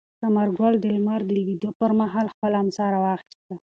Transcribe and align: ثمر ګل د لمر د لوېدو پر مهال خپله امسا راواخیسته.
ثمر 0.21 0.47
ګل 0.57 0.73
د 0.79 0.85
لمر 0.95 1.19
د 1.25 1.29
لوېدو 1.37 1.69
پر 1.79 1.91
مهال 1.99 2.25
خپله 2.33 2.55
امسا 2.63 2.85
راواخیسته. 2.93 3.53